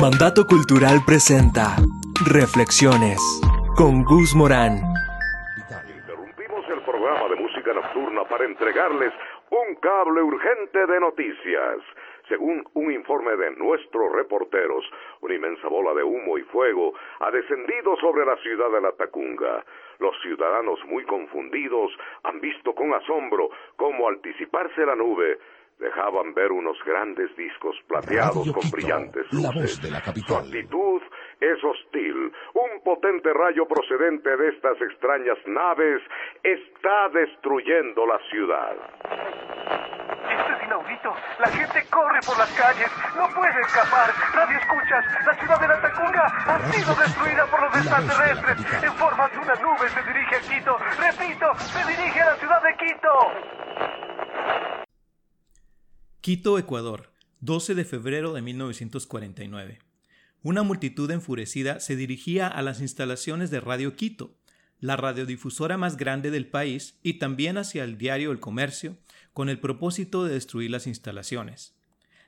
Mandato 0.00 0.46
Cultural 0.46 1.04
presenta 1.04 1.76
Reflexiones 2.24 3.20
con 3.76 4.02
Gus 4.02 4.34
Morán. 4.34 4.80
Interrumpimos 5.94 6.64
el 6.70 6.80
programa 6.88 7.28
de 7.28 7.36
música 7.36 7.74
nocturna 7.74 8.24
para 8.24 8.46
entregarles 8.46 9.12
un 9.50 9.74
cable 9.74 10.22
urgente 10.22 10.86
de 10.86 11.00
noticias. 11.00 11.84
Según 12.28 12.64
un 12.72 12.90
informe 12.90 13.36
de 13.36 13.50
nuestros 13.56 14.10
reporteros, 14.12 14.88
una 15.20 15.34
inmensa 15.34 15.68
bola 15.68 15.92
de 15.92 16.02
humo 16.02 16.38
y 16.38 16.42
fuego 16.44 16.94
ha 17.20 17.30
descendido 17.30 17.94
sobre 17.96 18.24
la 18.24 18.38
ciudad 18.38 18.70
de 18.72 18.80
La 18.80 18.92
Tacunga. 18.92 19.62
Los 19.98 20.18
ciudadanos 20.22 20.78
muy 20.86 21.04
confundidos 21.04 21.92
han 22.22 22.40
visto 22.40 22.74
con 22.74 22.94
asombro 22.94 23.50
cómo 23.76 24.08
al 24.08 24.22
disiparse 24.22 24.86
la 24.86 24.94
nube 24.94 25.38
dejaban 25.80 26.34
ver 26.34 26.52
unos 26.52 26.76
grandes 26.84 27.34
discos 27.36 27.74
plateados 27.88 28.36
Radio 28.46 28.52
con 28.52 28.62
Quito, 28.62 28.76
brillantes 28.76 29.26
la 29.32 29.50
luces. 29.50 29.62
voz 29.62 29.82
de 29.82 29.90
la 29.90 29.98
Su 29.98 30.04
capital. 30.04 30.36
actitud 30.44 31.02
es 31.40 31.64
hostil. 31.64 32.32
Un 32.54 32.82
potente 32.84 33.32
rayo 33.32 33.66
procedente 33.66 34.36
de 34.36 34.48
estas 34.50 34.80
extrañas 34.82 35.38
naves 35.46 36.02
está 36.44 37.08
destruyendo 37.14 38.06
la 38.06 38.18
ciudad. 38.30 38.76
Esto 40.30 40.52
es 40.52 40.62
inaudito. 40.66 41.14
La 41.38 41.48
gente 41.48 41.80
corre 41.90 42.20
por 42.26 42.36
las 42.38 42.52
calles. 42.52 42.90
No 43.16 43.26
puede 43.34 43.60
escapar. 43.60 44.10
Radio 44.34 44.58
escuchas. 44.58 45.04
La 45.26 45.34
ciudad 45.34 45.60
de 45.60 45.68
la 45.68 45.80
Tacunga 45.80 46.24
ha 46.46 46.58
sido 46.72 46.94
destruida 46.94 47.46
por 47.46 47.60
los 47.62 47.76
extraterrestres. 47.76 48.82
En 48.84 48.92
forma 48.94 49.28
de 49.28 49.38
una 49.38 49.54
nube 49.64 49.88
se 49.88 50.02
dirige 50.02 50.36
a 50.36 50.40
Quito. 50.40 50.76
Repito, 51.00 51.54
se 51.56 51.80
dirige 51.88 52.20
a 52.20 52.26
la 52.26 52.36
ciudad 52.36 52.62
de 52.62 52.74
Quito. 52.76 53.12
Quito, 56.20 56.58
Ecuador, 56.58 57.14
12 57.40 57.74
de 57.74 57.86
febrero 57.86 58.34
de 58.34 58.42
1949. 58.42 59.78
Una 60.42 60.62
multitud 60.62 61.10
enfurecida 61.10 61.80
se 61.80 61.96
dirigía 61.96 62.46
a 62.46 62.60
las 62.60 62.82
instalaciones 62.82 63.50
de 63.50 63.58
Radio 63.58 63.96
Quito, 63.96 64.36
la 64.80 64.98
radiodifusora 64.98 65.78
más 65.78 65.96
grande 65.96 66.30
del 66.30 66.46
país, 66.46 66.98
y 67.02 67.14
también 67.14 67.56
hacia 67.56 67.84
el 67.84 67.96
diario 67.96 68.32
El 68.32 68.38
Comercio, 68.38 68.98
con 69.32 69.48
el 69.48 69.60
propósito 69.60 70.22
de 70.22 70.34
destruir 70.34 70.70
las 70.70 70.86
instalaciones. 70.86 71.74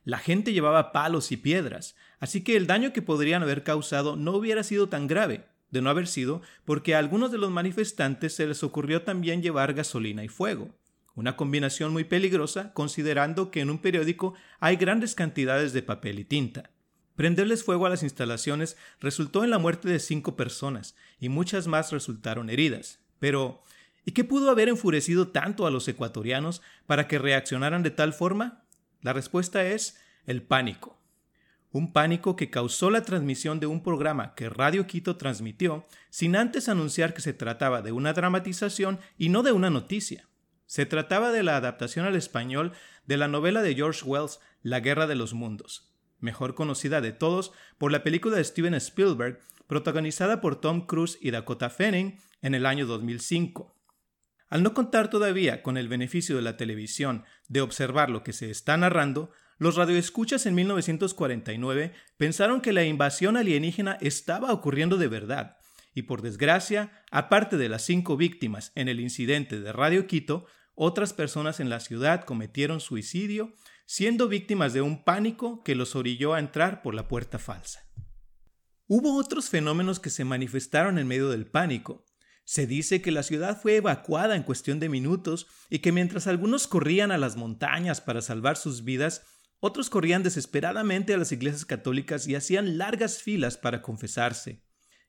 La 0.05 0.17
gente 0.17 0.55
llevaba 0.55 0.93
palos 0.93 1.31
y 1.31 1.37
piedras, 1.37 1.95
así 2.19 2.43
que 2.43 2.57
el 2.57 2.67
daño 2.67 2.95
que 2.95 3.03
podrían 3.03 3.43
haber 3.43 3.63
causado 3.63 4.17
no 4.17 4.33
hubiera 4.33 4.63
sido 4.63 4.89
tan 4.89 5.07
grave, 5.07 5.45
de 5.71 5.83
no 5.83 5.91
haber 5.91 6.07
sido 6.07 6.41
porque 6.65 6.95
a 6.95 6.99
algunos 6.99 7.31
de 7.31 7.37
los 7.37 7.51
manifestantes 7.51 8.35
se 8.35 8.47
les 8.47 8.63
ocurrió 8.63 9.03
también 9.03 9.43
llevar 9.43 9.75
gasolina 9.75 10.25
y 10.25 10.29
fuego. 10.29 10.75
Una 11.15 11.37
combinación 11.37 11.93
muy 11.93 12.05
peligrosa 12.05 12.73
considerando 12.73 13.51
que 13.51 13.61
en 13.61 13.71
un 13.71 13.79
periódico 13.79 14.35
hay 14.61 14.77
grandes 14.77 15.15
cantidades 15.15 15.73
de 15.73 15.83
papel 15.83 16.19
y 16.19 16.25
tinta. 16.25 16.71
Prenderles 17.17 17.63
fuego 17.65 17.85
a 17.85 17.91
las 17.91 18.03
instalaciones 18.03 18.77
resultó 19.01 19.45
en 19.45 19.51
la 19.51 19.59
muerte 19.59 19.89
de 19.89 19.99
cinco 19.99 20.37
personas 20.37 20.97
y 21.21 21.29
muchas 21.29 21.67
más 21.67 21.93
resultaron 21.93 22.49
heridas. 22.49 23.01
Pero, 23.19 23.63
¿y 24.05 24.13
qué 24.13 24.25
pudo 24.25 24.51
haber 24.51 24.69
enfurecido 24.69 25.29
tanto 25.29 25.67
a 25.67 25.71
los 25.71 25.87
ecuatorianos 25.89 26.63
para 26.87 27.07
que 27.09 27.19
reaccionaran 27.19 27.83
de 27.83 27.91
tal 27.91 28.15
forma? 28.15 28.65
La 29.03 29.13
respuesta 29.13 29.65
es 29.67 30.01
el 30.27 30.43
pánico. 30.43 30.99
Un 31.71 31.93
pánico 31.93 32.37
que 32.37 32.51
causó 32.51 32.91
la 32.91 33.03
transmisión 33.03 33.61
de 33.61 33.67
un 33.67 33.83
programa 33.83 34.35
que 34.35 34.49
Radio 34.49 34.87
Quito 34.87 35.17
transmitió 35.17 35.87
sin 36.11 36.37
antes 36.37 36.69
anunciar 36.69 37.13
que 37.13 37.23
se 37.23 37.33
trataba 37.33 37.83
de 37.83 37.93
una 37.93 38.13
dramatización 38.13 39.01
y 39.19 39.29
no 39.29 39.43
de 39.43 39.53
una 39.53 39.71
noticia. 39.71 40.29
Se 40.73 40.87
trataba 40.87 41.33
de 41.33 41.43
la 41.43 41.59
adaptación 41.59 42.07
al 42.07 42.17
español 42.17 42.73
de 43.05 43.19
la 43.19 43.29
novela 43.29 43.61
de 43.61 43.75
George 43.75 44.07
Wells 44.07 44.41
La 44.63 44.81
Guerra 44.81 45.07
de 45.07 45.15
los 45.15 45.35
Mundos, 45.35 45.93
mejor 46.19 46.55
conocida 46.55 47.03
de 47.03 47.13
todos 47.13 47.53
por 47.77 47.93
la 47.93 48.03
película 48.03 48.37
de 48.37 48.45
Steven 48.45 48.73
Spielberg, 48.73 49.39
protagonizada 49.67 50.41
por 50.41 50.63
Tom 50.63 50.87
Cruise 50.87 51.19
y 51.21 51.31
Dakota 51.31 51.69
Fanning 51.69 52.19
en 52.41 52.55
el 52.55 52.65
año 52.65 52.87
2005. 52.87 53.77
Al 54.49 54.63
no 54.63 54.73
contar 54.73 55.11
todavía 55.11 55.63
con 55.63 55.77
el 55.77 55.89
beneficio 55.89 56.37
de 56.37 56.43
la 56.43 56.57
televisión 56.57 57.25
de 57.49 57.61
observar 57.61 58.09
lo 58.09 58.25
que 58.25 58.33
se 58.33 58.51
está 58.51 58.75
narrando, 58.79 59.31
los 59.59 59.77
radioescuchas 59.77 60.47
en 60.47 60.55
1949 60.55 61.93
pensaron 62.17 62.63
que 62.63 62.73
la 62.73 62.85
invasión 62.85 63.37
alienígena 63.37 63.99
estaba 64.01 64.51
ocurriendo 64.51 64.97
de 64.97 65.09
verdad, 65.09 65.59
y 65.95 66.05
por 66.05 66.23
desgracia, 66.23 67.05
aparte 67.11 67.59
de 67.59 67.69
las 67.69 67.83
cinco 67.83 68.17
víctimas 68.17 68.73
en 68.75 68.89
el 68.89 69.01
incidente 69.01 69.61
de 69.61 69.71
Radio 69.71 70.07
Quito, 70.07 70.47
otras 70.75 71.13
personas 71.13 71.61
en 71.61 71.71
la 71.71 71.81
ciudad 71.81 72.25
cometieron 72.25 72.81
suicidio, 72.81 73.53
siendo 73.87 74.29
víctimas 74.29 74.73
de 74.73 74.83
un 74.83 75.05
pánico 75.05 75.63
que 75.63 75.75
los 75.75 75.95
orilló 75.97 76.35
a 76.35 76.39
entrar 76.39 76.83
por 76.83 76.95
la 76.95 77.09
puerta 77.09 77.39
falsa. 77.39 77.81
Hubo 78.87 79.17
otros 79.17 79.49
fenómenos 79.49 80.01
que 80.01 80.11
se 80.11 80.25
manifestaron 80.25 80.99
en 80.99 81.07
medio 81.07 81.31
del 81.31 81.47
pánico. 81.47 82.05
Se 82.45 82.67
dice 82.67 83.01
que 83.01 83.13
la 83.13 83.23
ciudad 83.23 83.61
fue 83.61 83.77
evacuada 83.77 84.37
en 84.37 84.43
cuestión 84.43 84.81
de 84.81 84.89
minutos 84.89 85.47
y 85.71 85.79
que 85.79 85.93
mientras 85.93 86.27
algunos 86.27 86.67
corrían 86.67 87.13
a 87.13 87.19
las 87.19 87.37
montañas 87.37 88.01
para 88.01 88.21
salvar 88.21 88.57
sus 88.57 88.85
vidas, 88.85 89.23
otros 89.61 89.91
corrían 89.91 90.23
desesperadamente 90.23 91.15
a 91.15 91.17
las 91.19 91.31
iglesias 91.31 91.65
católicas 91.65 92.27
y 92.27 92.35
hacían 92.35 92.79
largas 92.79 93.23
filas 93.23 93.57
para 93.57 93.81
confesarse. 93.81 94.62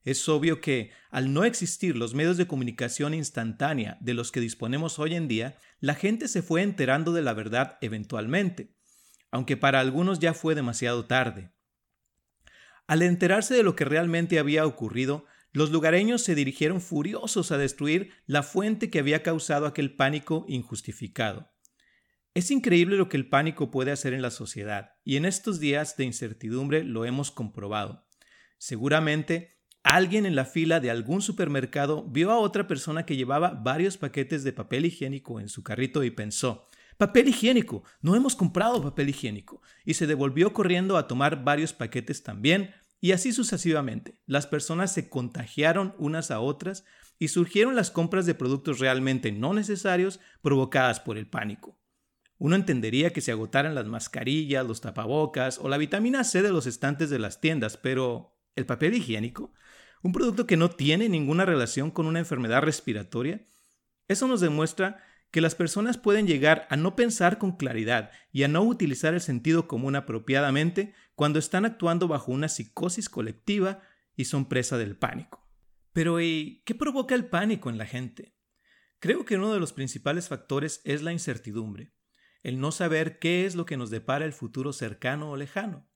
Es 0.03 0.27
obvio 0.27 0.59
que, 0.59 0.91
al 1.11 1.33
no 1.33 1.45
existir 1.45 1.95
los 1.95 2.13
medios 2.13 2.37
de 2.37 2.47
comunicación 2.47 3.13
instantánea 3.13 3.97
de 4.01 4.13
los 4.13 4.31
que 4.31 4.41
disponemos 4.41 4.99
hoy 4.99 5.15
en 5.15 5.27
día, 5.27 5.57
la 5.79 5.95
gente 5.95 6.27
se 6.27 6.41
fue 6.41 6.61
enterando 6.61 7.13
de 7.13 7.21
la 7.21 7.33
verdad 7.33 7.77
eventualmente, 7.81 8.75
aunque 9.31 9.55
para 9.55 9.79
algunos 9.79 10.19
ya 10.19 10.33
fue 10.33 10.55
demasiado 10.55 11.05
tarde. 11.05 11.51
Al 12.85 13.01
enterarse 13.01 13.55
de 13.55 13.63
lo 13.63 13.75
que 13.75 13.85
realmente 13.85 14.39
había 14.39 14.65
ocurrido, 14.65 15.25
los 15.53 15.71
lugareños 15.71 16.21
se 16.21 16.35
dirigieron 16.35 16.81
furiosos 16.81 17.51
a 17.51 17.57
destruir 17.57 18.11
la 18.25 18.43
fuente 18.43 18.89
que 18.89 18.99
había 18.99 19.23
causado 19.23 19.67
aquel 19.67 19.95
pánico 19.95 20.45
injustificado. 20.49 21.51
Es 22.33 22.49
increíble 22.51 22.97
lo 22.97 23.07
que 23.07 23.17
el 23.17 23.29
pánico 23.29 23.69
puede 23.69 23.91
hacer 23.91 24.13
en 24.13 24.23
la 24.23 24.31
sociedad, 24.31 24.95
y 25.03 25.15
en 25.15 25.25
estos 25.25 25.59
días 25.59 25.95
de 25.95 26.05
incertidumbre 26.05 26.83
lo 26.83 27.05
hemos 27.05 27.29
comprobado. 27.31 28.07
Seguramente 28.57 29.52
Alguien 29.83 30.25
en 30.25 30.35
la 30.35 30.45
fila 30.45 30.79
de 30.79 30.89
algún 30.89 31.21
supermercado 31.21 32.05
vio 32.07 32.31
a 32.31 32.39
otra 32.39 32.67
persona 32.67 33.05
que 33.05 33.17
llevaba 33.17 33.49
varios 33.51 33.97
paquetes 33.97 34.45
de 34.45 34.53
papel 34.53 34.85
higiénico 34.85 35.41
en 35.41 35.49
su 35.49 35.61
carrito 35.61 36.03
y 36.03 36.11
pensó, 36.11 36.67
papel 36.97 37.27
higiénico, 37.27 37.83
no 38.01 38.15
hemos 38.15 38.35
comprado 38.35 38.81
papel 38.81 39.09
higiénico, 39.09 39.61
y 39.83 39.95
se 39.95 40.07
devolvió 40.07 40.53
corriendo 40.53 40.95
a 40.95 41.07
tomar 41.07 41.43
varios 41.43 41.73
paquetes 41.73 42.23
también, 42.23 42.71
y 43.01 43.11
así 43.11 43.33
sucesivamente. 43.33 44.21
Las 44.25 44.47
personas 44.47 44.93
se 44.93 45.09
contagiaron 45.09 45.93
unas 45.97 46.31
a 46.31 46.39
otras 46.39 46.85
y 47.19 47.27
surgieron 47.27 47.75
las 47.75 47.91
compras 47.91 48.25
de 48.25 48.35
productos 48.35 48.79
realmente 48.79 49.33
no 49.33 49.53
necesarios 49.53 50.21
provocadas 50.41 51.01
por 51.01 51.17
el 51.17 51.27
pánico. 51.27 51.77
Uno 52.37 52.55
entendería 52.55 53.11
que 53.11 53.19
se 53.19 53.33
agotaran 53.33 53.75
las 53.75 53.85
mascarillas, 53.85 54.65
los 54.65 54.79
tapabocas 54.79 55.59
o 55.59 55.67
la 55.67 55.77
vitamina 55.77 56.23
C 56.23 56.41
de 56.41 56.53
los 56.53 56.65
estantes 56.65 57.09
de 57.09 57.19
las 57.19 57.41
tiendas, 57.41 57.75
pero 57.75 58.37
¿el 58.55 58.65
papel 58.65 58.93
higiénico? 58.93 59.53
Un 60.03 60.11
producto 60.11 60.45
que 60.45 60.57
no 60.57 60.69
tiene 60.69 61.09
ninguna 61.09 61.45
relación 61.45 61.89
con 61.89 62.05
una 62.05 62.19
enfermedad 62.19 62.61
respiratoria, 62.61 63.41
eso 64.07 64.27
nos 64.27 64.41
demuestra 64.41 65.01
que 65.31 65.41
las 65.41 65.55
personas 65.55 65.97
pueden 65.97 66.27
llegar 66.27 66.67
a 66.69 66.75
no 66.75 66.95
pensar 66.95 67.39
con 67.39 67.57
claridad 67.57 68.11
y 68.31 68.43
a 68.43 68.47
no 68.47 68.61
utilizar 68.61 69.15
el 69.15 69.21
sentido 69.21 69.67
común 69.67 69.95
apropiadamente 69.95 70.93
cuando 71.15 71.39
están 71.39 71.65
actuando 71.65 72.07
bajo 72.07 72.31
una 72.31 72.49
psicosis 72.49 73.09
colectiva 73.09 73.81
y 74.15 74.25
son 74.25 74.47
presa 74.47 74.77
del 74.77 74.95
pánico. 74.95 75.49
Pero 75.93 76.19
¿y 76.19 76.61
qué 76.65 76.75
provoca 76.75 77.15
el 77.15 77.25
pánico 77.25 77.69
en 77.69 77.77
la 77.77 77.85
gente? 77.85 78.35
Creo 78.99 79.25
que 79.25 79.37
uno 79.37 79.53
de 79.53 79.59
los 79.59 79.73
principales 79.73 80.27
factores 80.27 80.81
es 80.83 81.01
la 81.01 81.13
incertidumbre, 81.13 81.93
el 82.43 82.59
no 82.59 82.71
saber 82.71 83.19
qué 83.19 83.45
es 83.45 83.55
lo 83.55 83.65
que 83.65 83.77
nos 83.77 83.89
depara 83.89 84.25
el 84.25 84.33
futuro 84.33 84.73
cercano 84.73 85.31
o 85.31 85.37
lejano. 85.37 85.87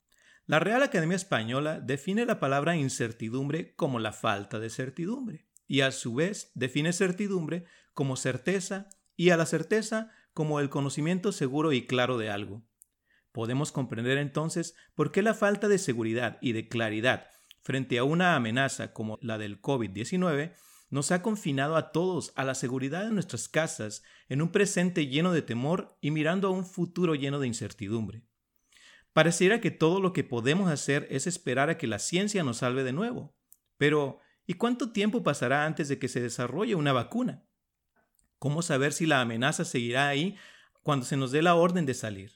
La 0.50 0.59
Real 0.59 0.81
Academia 0.81 1.18
Española 1.18 1.81
define 1.81 2.26
la 2.26 2.40
palabra 2.40 2.78
incertidumbre 2.78 3.76
como 3.76 3.99
la 3.99 4.14
falta 4.14 4.59
de 4.59 4.70
certidumbre 4.70 5.46
y 5.67 5.82
a 5.82 5.91
su 5.91 6.16
vez 6.16 6.53
define 6.55 6.94
certidumbre 6.94 7.66
como 7.94 8.16
certeza 8.16 8.88
y 9.17 9.32
a 9.32 9.35
la 9.35 9.46
certeza 9.46 10.09
como 10.34 10.61
el 10.61 10.70
conocimiento 10.70 11.34
seguro 11.34 11.73
y 11.73 11.85
claro 11.85 12.17
de 12.17 12.29
algo. 12.29 12.66
Podemos 13.34 13.73
comprender 13.73 14.17
entonces 14.17 14.73
por 14.96 15.11
qué 15.11 15.22
la 15.22 15.34
falta 15.34 15.67
de 15.67 15.79
seguridad 15.79 16.38
y 16.40 16.53
de 16.53 16.70
claridad 16.70 17.28
frente 17.61 17.97
a 17.97 18.05
una 18.05 18.38
amenaza 18.38 18.94
como 18.94 19.20
la 19.22 19.38
del 19.38 19.61
COVID-19 19.61 20.53
nos 20.90 21.11
ha 21.11 21.22
confinado 21.22 21.76
a 21.76 21.91
todos 21.91 22.32
a 22.38 22.46
la 22.46 22.55
seguridad 22.55 23.03
de 23.03 23.11
nuestras 23.11 23.49
casas 23.49 24.02
en 24.29 24.41
un 24.41 24.53
presente 24.53 25.08
lleno 25.08 25.34
de 25.34 25.41
temor 25.41 25.97
y 25.99 26.11
mirando 26.11 26.47
a 26.47 26.52
un 26.52 26.66
futuro 26.66 27.16
lleno 27.16 27.40
de 27.41 27.47
incertidumbre. 27.47 28.23
Pareciera 29.17 29.61
que 29.61 29.72
todo 29.72 29.99
lo 29.99 30.14
que 30.14 30.23
podemos 30.23 30.69
hacer 30.69 31.08
es 31.09 31.25
esperar 31.25 31.72
a 31.72 31.79
que 31.79 31.87
la 31.87 31.97
ciencia 31.97 32.43
nos 32.43 32.58
salve 32.58 32.84
de 32.84 32.93
nuevo. 32.93 33.35
Pero, 33.78 34.19
¿y 34.46 34.53
cuánto 34.53 34.91
tiempo 34.91 35.23
pasará 35.23 35.66
antes 35.66 35.87
de 35.87 35.97
que 35.97 36.08
se 36.08 36.22
desarrolle 36.22 36.75
una 36.75 36.93
vacuna? 36.93 37.43
¿Cómo 38.37 38.61
saber 38.61 38.93
si 38.93 39.08
la 39.08 39.19
amenaza 39.19 39.66
seguirá 39.66 40.08
ahí 40.08 40.35
cuando 40.84 41.03
se 41.03 41.17
nos 41.17 41.31
dé 41.31 41.41
la 41.41 41.55
orden 41.55 41.87
de 41.87 41.96
salir? 41.96 42.34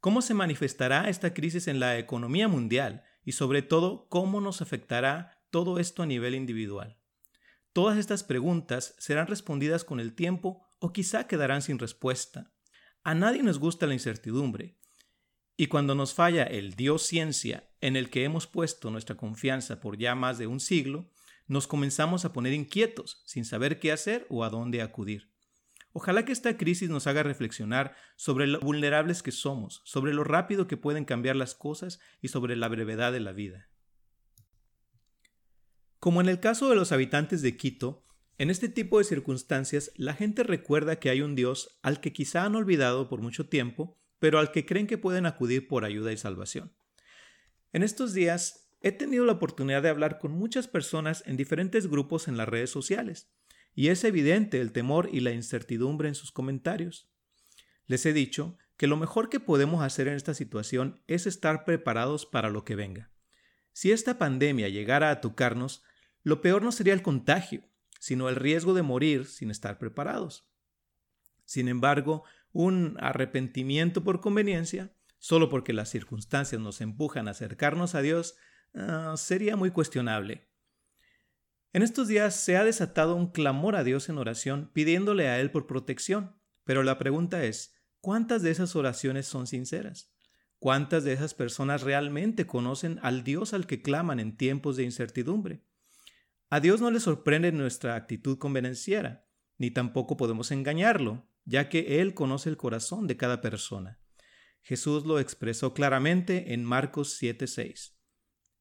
¿Cómo 0.00 0.20
se 0.20 0.34
manifestará 0.34 1.08
esta 1.08 1.32
crisis 1.32 1.68
en 1.68 1.78
la 1.78 1.96
economía 1.96 2.48
mundial 2.48 3.04
y 3.24 3.30
sobre 3.30 3.62
todo 3.62 4.08
cómo 4.08 4.40
nos 4.40 4.60
afectará 4.60 5.44
todo 5.50 5.78
esto 5.78 6.02
a 6.02 6.06
nivel 6.06 6.34
individual. 6.34 6.98
Todas 7.72 7.98
estas 7.98 8.24
preguntas 8.24 8.96
serán 8.98 9.28
respondidas 9.28 9.84
con 9.84 10.00
el 10.00 10.12
tiempo 10.12 10.66
o 10.80 10.92
quizá 10.92 11.28
quedarán 11.28 11.62
sin 11.62 11.78
respuesta. 11.78 12.52
A 13.04 13.14
nadie 13.14 13.44
nos 13.44 13.60
gusta 13.60 13.86
la 13.86 13.94
incertidumbre, 13.94 14.75
y 15.56 15.68
cuando 15.68 15.94
nos 15.94 16.14
falla 16.14 16.44
el 16.44 16.74
Dios 16.74 17.02
ciencia 17.02 17.70
en 17.80 17.96
el 17.96 18.10
que 18.10 18.24
hemos 18.24 18.46
puesto 18.46 18.90
nuestra 18.90 19.16
confianza 19.16 19.80
por 19.80 19.96
ya 19.96 20.14
más 20.14 20.38
de 20.38 20.46
un 20.46 20.60
siglo, 20.60 21.10
nos 21.46 21.66
comenzamos 21.66 22.24
a 22.24 22.32
poner 22.32 22.52
inquietos, 22.52 23.22
sin 23.24 23.44
saber 23.44 23.78
qué 23.78 23.92
hacer 23.92 24.26
o 24.28 24.44
a 24.44 24.50
dónde 24.50 24.82
acudir. 24.82 25.30
Ojalá 25.92 26.26
que 26.26 26.32
esta 26.32 26.58
crisis 26.58 26.90
nos 26.90 27.06
haga 27.06 27.22
reflexionar 27.22 27.96
sobre 28.16 28.46
lo 28.46 28.60
vulnerables 28.60 29.22
que 29.22 29.32
somos, 29.32 29.80
sobre 29.84 30.12
lo 30.12 30.24
rápido 30.24 30.66
que 30.66 30.76
pueden 30.76 31.06
cambiar 31.06 31.36
las 31.36 31.54
cosas 31.54 32.00
y 32.20 32.28
sobre 32.28 32.54
la 32.54 32.68
brevedad 32.68 33.12
de 33.12 33.20
la 33.20 33.32
vida. 33.32 33.70
Como 35.98 36.20
en 36.20 36.28
el 36.28 36.38
caso 36.38 36.68
de 36.68 36.76
los 36.76 36.92
habitantes 36.92 37.40
de 37.40 37.56
Quito, 37.56 38.04
en 38.36 38.50
este 38.50 38.68
tipo 38.68 38.98
de 38.98 39.04
circunstancias 39.04 39.90
la 39.96 40.12
gente 40.12 40.42
recuerda 40.42 40.96
que 40.96 41.08
hay 41.08 41.22
un 41.22 41.34
Dios 41.34 41.78
al 41.82 42.00
que 42.00 42.12
quizá 42.12 42.44
han 42.44 42.56
olvidado 42.56 43.08
por 43.08 43.22
mucho 43.22 43.48
tiempo, 43.48 43.98
pero 44.26 44.40
al 44.40 44.50
que 44.50 44.66
creen 44.66 44.88
que 44.88 44.98
pueden 44.98 45.24
acudir 45.24 45.68
por 45.68 45.84
ayuda 45.84 46.10
y 46.10 46.16
salvación. 46.16 46.74
En 47.72 47.84
estos 47.84 48.12
días 48.12 48.72
he 48.80 48.90
tenido 48.90 49.24
la 49.24 49.34
oportunidad 49.34 49.84
de 49.84 49.88
hablar 49.88 50.18
con 50.18 50.32
muchas 50.32 50.66
personas 50.66 51.22
en 51.26 51.36
diferentes 51.36 51.86
grupos 51.86 52.26
en 52.26 52.36
las 52.36 52.48
redes 52.48 52.70
sociales, 52.70 53.30
y 53.72 53.86
es 53.86 54.02
evidente 54.02 54.60
el 54.60 54.72
temor 54.72 55.08
y 55.12 55.20
la 55.20 55.30
incertidumbre 55.30 56.08
en 56.08 56.16
sus 56.16 56.32
comentarios. 56.32 57.08
Les 57.86 58.04
he 58.04 58.12
dicho 58.12 58.58
que 58.76 58.88
lo 58.88 58.96
mejor 58.96 59.28
que 59.28 59.38
podemos 59.38 59.84
hacer 59.84 60.08
en 60.08 60.14
esta 60.14 60.34
situación 60.34 61.00
es 61.06 61.28
estar 61.28 61.64
preparados 61.64 62.26
para 62.26 62.50
lo 62.50 62.64
que 62.64 62.74
venga. 62.74 63.12
Si 63.72 63.92
esta 63.92 64.18
pandemia 64.18 64.68
llegara 64.68 65.12
a 65.12 65.20
tocarnos, 65.20 65.84
lo 66.24 66.40
peor 66.40 66.62
no 66.62 66.72
sería 66.72 66.94
el 66.94 67.02
contagio, 67.02 67.62
sino 68.00 68.28
el 68.28 68.34
riesgo 68.34 68.74
de 68.74 68.82
morir 68.82 69.26
sin 69.26 69.52
estar 69.52 69.78
preparados. 69.78 70.50
Sin 71.44 71.68
embargo, 71.68 72.24
un 72.56 72.96
arrepentimiento 73.00 74.02
por 74.02 74.22
conveniencia, 74.22 74.90
solo 75.18 75.50
porque 75.50 75.74
las 75.74 75.90
circunstancias 75.90 76.58
nos 76.58 76.80
empujan 76.80 77.28
a 77.28 77.32
acercarnos 77.32 77.94
a 77.94 78.00
Dios, 78.00 78.34
ah, 78.74 79.14
sería 79.18 79.56
muy 79.56 79.70
cuestionable. 79.70 80.48
En 81.74 81.82
estos 81.82 82.08
días 82.08 82.34
se 82.34 82.56
ha 82.56 82.64
desatado 82.64 83.14
un 83.14 83.30
clamor 83.30 83.76
a 83.76 83.84
Dios 83.84 84.08
en 84.08 84.16
oración 84.16 84.70
pidiéndole 84.72 85.28
a 85.28 85.38
Él 85.38 85.50
por 85.50 85.66
protección, 85.66 86.40
pero 86.64 86.82
la 86.82 86.96
pregunta 86.96 87.44
es, 87.44 87.74
¿cuántas 88.00 88.40
de 88.40 88.52
esas 88.52 88.74
oraciones 88.74 89.26
son 89.26 89.46
sinceras? 89.46 90.14
¿Cuántas 90.58 91.04
de 91.04 91.12
esas 91.12 91.34
personas 91.34 91.82
realmente 91.82 92.46
conocen 92.46 92.98
al 93.02 93.22
Dios 93.22 93.52
al 93.52 93.66
que 93.66 93.82
claman 93.82 94.18
en 94.18 94.34
tiempos 94.34 94.76
de 94.76 94.84
incertidumbre? 94.84 95.62
A 96.48 96.60
Dios 96.60 96.80
no 96.80 96.90
le 96.90 97.00
sorprende 97.00 97.52
nuestra 97.52 97.96
actitud 97.96 98.38
convenenciera, 98.38 99.28
ni 99.58 99.70
tampoco 99.70 100.16
podemos 100.16 100.50
engañarlo, 100.52 101.28
ya 101.46 101.70
que 101.70 102.00
Él 102.00 102.12
conoce 102.12 102.50
el 102.50 102.58
corazón 102.58 103.06
de 103.06 103.16
cada 103.16 103.40
persona. 103.40 103.98
Jesús 104.62 105.06
lo 105.06 105.20
expresó 105.20 105.72
claramente 105.72 106.52
en 106.52 106.64
Marcos 106.64 107.16
7:6. 107.22 107.96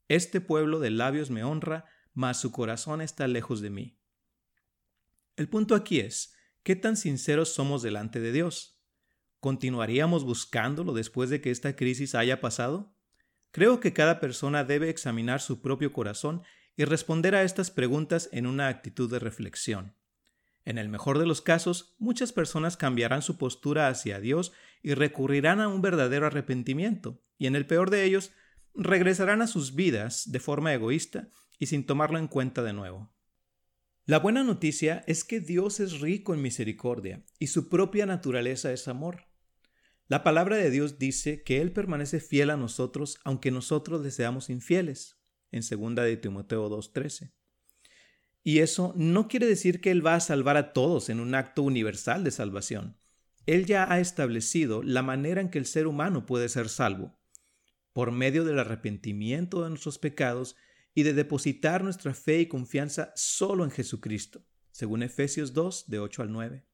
Este 0.08 0.40
pueblo 0.40 0.80
de 0.80 0.92
labios 0.92 1.32
me 1.32 1.44
honra, 1.44 1.86
mas 2.14 2.40
su 2.40 2.52
corazón 2.52 3.02
está 3.02 3.28
lejos 3.28 3.60
de 3.60 3.72
mí. 3.72 4.00
El 5.36 5.50
punto 5.50 5.74
aquí 5.76 6.00
es, 6.00 6.36
¿qué 6.64 6.76
tan 6.76 6.96
sinceros 6.96 7.50
somos 7.50 7.82
delante 7.82 8.20
de 8.20 8.32
Dios? 8.32 8.80
¿Continuaríamos 9.40 10.24
buscándolo 10.24 10.94
después 10.94 11.30
de 11.30 11.42
que 11.42 11.52
esta 11.52 11.76
crisis 11.76 12.16
haya 12.16 12.40
pasado? 12.40 12.96
Creo 13.52 13.80
que 13.80 13.94
cada 13.94 14.20
persona 14.20 14.64
debe 14.64 14.90
examinar 14.90 15.42
su 15.42 15.62
propio 15.62 15.92
corazón 15.92 16.44
y 16.78 16.86
responder 16.86 17.36
a 17.36 17.44
estas 17.44 17.72
preguntas 17.72 18.30
en 18.32 18.46
una 18.46 18.68
actitud 18.68 19.10
de 19.10 19.20
reflexión. 19.20 19.96
En 20.66 20.80
el 20.80 20.90
mejor 20.90 21.20
de 21.20 21.28
los 21.28 21.42
casos, 21.42 21.96
muchas 22.00 22.34
personas 22.34 22.76
cambiarán 22.76 23.22
su 23.22 23.38
postura 23.38 23.88
hacia 23.88 24.20
Dios 24.20 24.52
y 24.82 24.96
recurrirán 24.96 25.62
a 25.62 25.68
un 25.68 25.82
verdadero 25.82 26.26
arrepentimiento, 26.26 27.22
y 27.38 27.46
en 27.46 27.56
el 27.56 27.68
peor 27.68 27.92
de 27.92 28.04
ellos, 28.04 28.32
regresarán 28.74 29.42
a 29.42 29.48
sus 29.48 29.76
vidas 29.76 30.32
de 30.32 30.40
forma 30.40 30.74
egoísta 30.74 31.30
y 31.60 31.68
sin 31.68 31.86
tomarlo 31.86 32.18
en 32.18 32.28
cuenta 32.28 32.64
de 32.64 32.74
nuevo. 32.74 33.14
La 34.08 34.20
buena 34.20 34.44
noticia 34.44 35.04
es 35.08 35.24
que 35.24 35.40
Dios 35.40 35.80
es 35.80 36.00
rico 36.00 36.34
en 36.34 36.42
misericordia 36.42 37.24
y 37.40 37.48
su 37.48 37.70
propia 37.70 38.06
naturaleza 38.06 38.72
es 38.72 38.88
amor. 38.88 39.28
La 40.08 40.24
palabra 40.24 40.58
de 40.58 40.70
Dios 40.70 41.00
dice 41.00 41.42
que 41.42 41.62
Él 41.62 41.72
permanece 41.72 42.20
fiel 42.20 42.52
a 42.52 42.58
nosotros 42.58 43.20
aunque 43.24 43.50
nosotros 43.50 44.04
le 44.04 44.12
seamos 44.12 44.50
infieles 44.50 45.20
en 45.52 45.62
2 45.62 45.96
de 45.96 46.18
Timoteo 46.18 46.70
2.13. 46.70 47.32
Y 48.48 48.60
eso 48.60 48.94
no 48.96 49.28
quiere 49.28 49.48
decir 49.48 49.82
que 49.82 49.90
Él 49.90 50.06
va 50.06 50.14
a 50.14 50.20
salvar 50.20 50.56
a 50.56 50.72
todos 50.72 51.10
en 51.10 51.20
un 51.20 51.34
acto 51.34 51.64
universal 51.64 52.24
de 52.24 52.30
salvación. 52.30 52.96
Él 53.48 53.66
ya 53.66 53.92
ha 53.92 54.00
establecido 54.00 54.84
la 54.84 55.02
manera 55.02 55.42
en 55.42 55.50
que 55.50 55.58
el 55.58 55.66
ser 55.66 55.88
humano 55.88 56.28
puede 56.28 56.48
ser 56.48 56.70
salvo, 56.70 57.18
por 57.92 58.12
medio 58.12 58.46
del 58.46 58.60
arrepentimiento 58.60 59.64
de 59.64 59.70
nuestros 59.70 59.98
pecados 59.98 60.56
y 60.94 61.02
de 61.02 61.14
depositar 61.14 61.84
nuestra 61.84 62.14
fe 62.14 62.42
y 62.42 62.46
confianza 62.46 63.12
solo 63.16 63.64
en 63.64 63.72
Jesucristo, 63.72 64.46
según 64.70 65.02
Efesios 65.02 65.54
2, 65.54 65.90
de 65.90 65.98
8 65.98 66.22
al 66.22 66.32
9. 66.32 66.68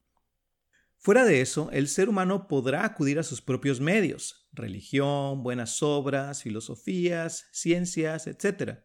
Fuera 0.98 1.24
de 1.24 1.40
eso, 1.40 1.70
el 1.72 1.88
ser 1.88 2.10
humano 2.10 2.50
podrá 2.50 2.84
acudir 2.84 3.18
a 3.18 3.24
sus 3.24 3.42
propios 3.42 3.80
medios, 3.80 4.50
religión, 4.52 5.42
buenas 5.42 5.82
obras, 5.82 6.44
filosofías, 6.44 7.48
ciencias, 7.54 8.28
etc. 8.28 8.80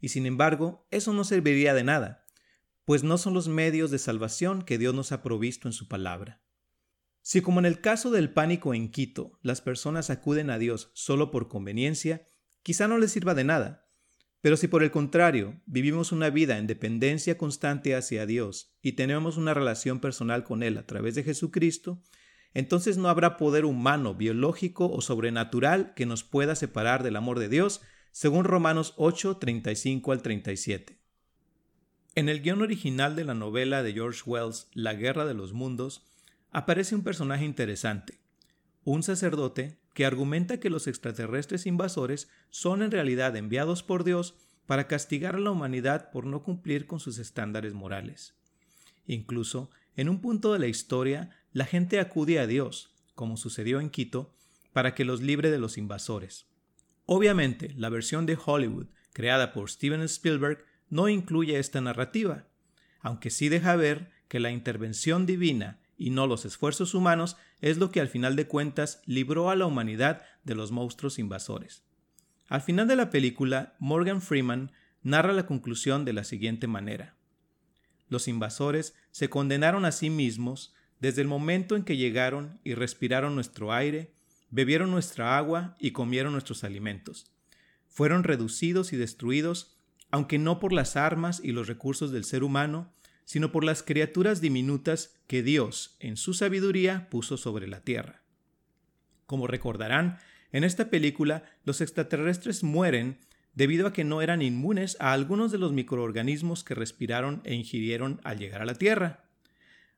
Y 0.00 0.08
sin 0.08 0.26
embargo, 0.26 0.88
eso 0.90 1.12
no 1.12 1.22
serviría 1.22 1.74
de 1.74 1.84
nada, 1.84 2.23
pues 2.84 3.02
no 3.02 3.18
son 3.18 3.34
los 3.34 3.48
medios 3.48 3.90
de 3.90 3.98
salvación 3.98 4.62
que 4.62 4.78
Dios 4.78 4.94
nos 4.94 5.12
ha 5.12 5.22
provisto 5.22 5.68
en 5.68 5.72
su 5.72 5.88
palabra. 5.88 6.42
Si 7.22 7.40
como 7.40 7.58
en 7.60 7.66
el 7.66 7.80
caso 7.80 8.10
del 8.10 8.30
pánico 8.30 8.74
en 8.74 8.90
Quito, 8.90 9.38
las 9.42 9.60
personas 9.60 10.10
acuden 10.10 10.50
a 10.50 10.58
Dios 10.58 10.90
solo 10.94 11.30
por 11.30 11.48
conveniencia, 11.48 12.26
quizá 12.62 12.86
no 12.86 12.98
les 12.98 13.12
sirva 13.12 13.34
de 13.34 13.44
nada, 13.44 13.84
pero 14.44 14.58
si 14.58 14.68
por 14.68 14.82
el 14.82 14.90
contrario 14.90 15.62
vivimos 15.64 16.12
una 16.12 16.28
vida 16.28 16.58
en 16.58 16.66
dependencia 16.66 17.38
constante 17.38 17.94
hacia 17.94 18.26
Dios 18.26 18.76
y 18.82 18.92
tenemos 18.92 19.38
una 19.38 19.54
relación 19.54 20.00
personal 20.00 20.44
con 20.44 20.62
Él 20.62 20.76
a 20.76 20.86
través 20.86 21.14
de 21.14 21.22
Jesucristo, 21.22 22.02
entonces 22.52 22.98
no 22.98 23.08
habrá 23.08 23.38
poder 23.38 23.64
humano, 23.64 24.14
biológico 24.14 24.90
o 24.90 25.00
sobrenatural 25.00 25.94
que 25.94 26.04
nos 26.04 26.24
pueda 26.24 26.56
separar 26.56 27.02
del 27.02 27.16
amor 27.16 27.38
de 27.38 27.48
Dios, 27.48 27.80
según 28.12 28.44
Romanos 28.44 28.92
8, 28.98 29.38
35 29.38 30.12
al 30.12 30.20
37. 30.20 31.03
En 32.16 32.28
el 32.28 32.42
guion 32.42 32.62
original 32.62 33.16
de 33.16 33.24
la 33.24 33.34
novela 33.34 33.82
de 33.82 33.92
George 33.92 34.22
Wells, 34.24 34.68
La 34.72 34.94
Guerra 34.94 35.24
de 35.24 35.34
los 35.34 35.52
Mundos, 35.52 36.04
aparece 36.52 36.94
un 36.94 37.02
personaje 37.02 37.44
interesante, 37.44 38.20
un 38.84 39.02
sacerdote 39.02 39.78
que 39.94 40.06
argumenta 40.06 40.60
que 40.60 40.70
los 40.70 40.86
extraterrestres 40.86 41.66
invasores 41.66 42.28
son 42.50 42.82
en 42.82 42.92
realidad 42.92 43.34
enviados 43.34 43.82
por 43.82 44.04
Dios 44.04 44.36
para 44.66 44.86
castigar 44.86 45.34
a 45.34 45.40
la 45.40 45.50
humanidad 45.50 46.12
por 46.12 46.24
no 46.24 46.44
cumplir 46.44 46.86
con 46.86 47.00
sus 47.00 47.18
estándares 47.18 47.74
morales. 47.74 48.34
Incluso, 49.08 49.70
en 49.96 50.08
un 50.08 50.20
punto 50.20 50.52
de 50.52 50.60
la 50.60 50.68
historia, 50.68 51.30
la 51.52 51.64
gente 51.64 51.98
acude 51.98 52.38
a 52.38 52.46
Dios, 52.46 52.94
como 53.16 53.36
sucedió 53.36 53.80
en 53.80 53.90
Quito, 53.90 54.32
para 54.72 54.94
que 54.94 55.04
los 55.04 55.20
libre 55.20 55.50
de 55.50 55.58
los 55.58 55.78
invasores. 55.78 56.46
Obviamente, 57.06 57.74
la 57.76 57.88
versión 57.88 58.24
de 58.24 58.38
Hollywood, 58.42 58.86
creada 59.12 59.52
por 59.52 59.68
Steven 59.68 60.02
Spielberg, 60.02 60.64
no 60.94 61.08
incluye 61.08 61.58
esta 61.58 61.80
narrativa, 61.80 62.44
aunque 63.00 63.30
sí 63.30 63.48
deja 63.48 63.74
ver 63.74 64.12
que 64.28 64.38
la 64.38 64.52
intervención 64.52 65.26
divina 65.26 65.80
y 65.96 66.10
no 66.10 66.28
los 66.28 66.44
esfuerzos 66.44 66.94
humanos 66.94 67.36
es 67.60 67.78
lo 67.78 67.90
que 67.90 68.00
al 68.00 68.06
final 68.06 68.36
de 68.36 68.46
cuentas 68.46 69.02
libró 69.04 69.50
a 69.50 69.56
la 69.56 69.66
humanidad 69.66 70.22
de 70.44 70.54
los 70.54 70.70
monstruos 70.70 71.18
invasores. 71.18 71.82
Al 72.46 72.60
final 72.60 72.86
de 72.86 72.94
la 72.94 73.10
película, 73.10 73.74
Morgan 73.80 74.22
Freeman 74.22 74.70
narra 75.02 75.32
la 75.32 75.46
conclusión 75.46 76.04
de 76.04 76.12
la 76.12 76.22
siguiente 76.22 76.68
manera. 76.68 77.16
Los 78.08 78.28
invasores 78.28 78.94
se 79.10 79.28
condenaron 79.28 79.86
a 79.86 79.90
sí 79.90 80.10
mismos 80.10 80.76
desde 81.00 81.22
el 81.22 81.26
momento 81.26 81.74
en 81.74 81.82
que 81.82 81.96
llegaron 81.96 82.60
y 82.62 82.74
respiraron 82.74 83.34
nuestro 83.34 83.72
aire, 83.72 84.14
bebieron 84.50 84.92
nuestra 84.92 85.36
agua 85.38 85.74
y 85.80 85.90
comieron 85.90 86.34
nuestros 86.34 86.62
alimentos. 86.62 87.32
Fueron 87.88 88.22
reducidos 88.22 88.92
y 88.92 88.96
destruidos, 88.96 89.73
aunque 90.14 90.38
no 90.38 90.60
por 90.60 90.72
las 90.72 90.94
armas 90.94 91.40
y 91.42 91.50
los 91.50 91.66
recursos 91.66 92.12
del 92.12 92.22
ser 92.22 92.44
humano, 92.44 92.92
sino 93.24 93.50
por 93.50 93.64
las 93.64 93.82
criaturas 93.82 94.40
diminutas 94.40 95.16
que 95.26 95.42
Dios, 95.42 95.96
en 95.98 96.16
su 96.16 96.34
sabiduría, 96.34 97.08
puso 97.10 97.36
sobre 97.36 97.66
la 97.66 97.80
tierra. 97.80 98.22
Como 99.26 99.48
recordarán, 99.48 100.18
en 100.52 100.62
esta 100.62 100.88
película 100.88 101.42
los 101.64 101.80
extraterrestres 101.80 102.62
mueren 102.62 103.18
debido 103.54 103.88
a 103.88 103.92
que 103.92 104.04
no 104.04 104.22
eran 104.22 104.40
inmunes 104.40 104.96
a 105.00 105.12
algunos 105.12 105.50
de 105.50 105.58
los 105.58 105.72
microorganismos 105.72 106.62
que 106.62 106.76
respiraron 106.76 107.40
e 107.42 107.54
ingirieron 107.54 108.20
al 108.22 108.38
llegar 108.38 108.62
a 108.62 108.66
la 108.66 108.76
Tierra. 108.76 109.24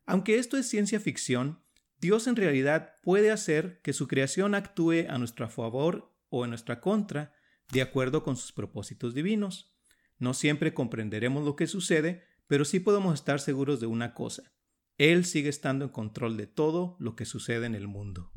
Aunque 0.06 0.38
esto 0.38 0.56
es 0.56 0.66
ciencia 0.66 0.99
ficción, 0.99 1.61
Dios 2.00 2.26
en 2.26 2.37
realidad 2.37 2.94
puede 3.02 3.30
hacer 3.30 3.82
que 3.82 3.92
su 3.92 4.08
creación 4.08 4.54
actúe 4.54 5.11
a 5.11 5.18
nuestro 5.18 5.46
favor 5.50 6.11
o 6.30 6.44
en 6.44 6.52
nuestra 6.52 6.80
contra, 6.80 7.35
de 7.70 7.82
acuerdo 7.82 8.23
con 8.23 8.38
sus 8.38 8.52
propósitos 8.52 9.12
divinos. 9.12 9.75
No 10.18 10.35
siempre 10.35 10.75
comprenderemos 10.75 11.44
lo 11.44 11.56
que 11.56 11.66
sucede, 11.66 12.25
pero 12.46 12.64
sí 12.64 12.80
podemos 12.80 13.14
estar 13.14 13.40
seguros 13.40 13.80
de 13.80 13.87
una 13.87 14.14
cosa. 14.14 14.52
Él 14.99 15.25
sigue 15.25 15.49
estando 15.49 15.85
en 15.85 15.90
control 15.90 16.37
de 16.37 16.46
todo 16.46 16.96
lo 16.99 17.16
que 17.16 17.25
sucede 17.25 17.66
en 17.66 17.75
el 17.75 17.87
mundo. 17.87 18.32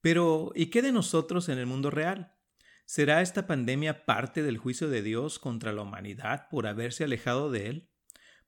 Pero, 0.00 0.52
¿y 0.54 0.66
qué 0.66 0.80
de 0.80 0.92
nosotros 0.92 1.48
en 1.48 1.58
el 1.58 1.66
mundo 1.66 1.90
real? 1.90 2.34
¿Será 2.86 3.20
esta 3.20 3.46
pandemia 3.46 4.06
parte 4.06 4.42
del 4.42 4.58
juicio 4.58 4.88
de 4.88 5.02
Dios 5.02 5.38
contra 5.38 5.72
la 5.72 5.82
humanidad 5.82 6.48
por 6.50 6.66
haberse 6.66 7.04
alejado 7.04 7.50
de 7.50 7.68
Él? 7.68 7.90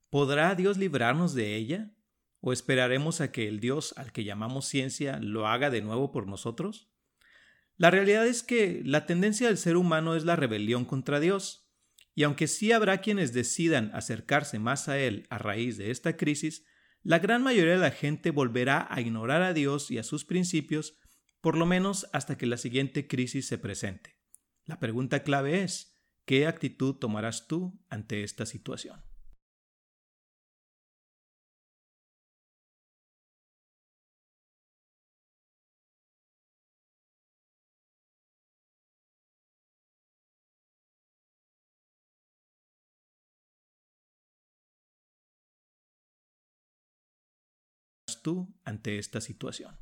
¿Podrá 0.09 0.55
Dios 0.55 0.77
librarnos 0.77 1.33
de 1.33 1.55
ella? 1.55 1.95
¿O 2.39 2.51
esperaremos 2.51 3.21
a 3.21 3.31
que 3.31 3.47
el 3.47 3.59
Dios 3.59 3.93
al 3.97 4.11
que 4.11 4.23
llamamos 4.23 4.65
ciencia 4.65 5.19
lo 5.19 5.47
haga 5.47 5.69
de 5.69 5.81
nuevo 5.81 6.11
por 6.11 6.27
nosotros? 6.27 6.92
La 7.83 7.91
realidad 7.91 8.25
es 8.25 8.43
que 8.43 8.81
la 8.85 9.05
tendencia 9.05 9.47
del 9.47 9.57
ser 9.57 9.75
humano 9.75 10.15
es 10.15 10.23
la 10.23 10.37
rebelión 10.37 10.85
contra 10.85 11.19
Dios, 11.19 11.69
y 12.15 12.23
aunque 12.23 12.47
sí 12.47 12.71
habrá 12.71 13.01
quienes 13.01 13.33
decidan 13.33 13.91
acercarse 13.93 14.57
más 14.57 14.87
a 14.87 14.97
Él 14.97 15.27
a 15.29 15.37
raíz 15.37 15.75
de 15.75 15.91
esta 15.91 16.15
crisis, 16.15 16.63
la 17.01 17.19
gran 17.19 17.43
mayoría 17.43 17.73
de 17.73 17.79
la 17.79 17.91
gente 17.91 18.31
volverá 18.31 18.87
a 18.89 19.01
ignorar 19.01 19.41
a 19.41 19.53
Dios 19.53 19.91
y 19.91 19.97
a 19.97 20.03
sus 20.03 20.23
principios, 20.23 20.97
por 21.41 21.57
lo 21.57 21.65
menos 21.65 22.07
hasta 22.13 22.37
que 22.37 22.45
la 22.45 22.55
siguiente 22.55 23.05
crisis 23.05 23.47
se 23.47 23.57
presente. 23.57 24.17
La 24.63 24.79
pregunta 24.79 25.23
clave 25.23 25.63
es, 25.63 25.99
¿qué 26.23 26.47
actitud 26.47 26.95
tomarás 26.95 27.47
tú 27.47 27.83
ante 27.89 28.23
esta 28.23 28.45
situación? 28.45 29.03
Tú 48.23 48.51
ante 48.65 48.97
esta 48.97 49.21
situación? 49.21 49.77